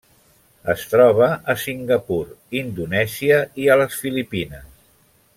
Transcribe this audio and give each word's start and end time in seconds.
Es 0.71 0.85
troba 0.93 1.27
a 1.53 1.55
Singapur, 1.63 2.21
Indonèsia 2.61 3.37
i 3.65 3.69
a 3.75 3.79
les 3.83 3.99
Filipines. 4.05 4.65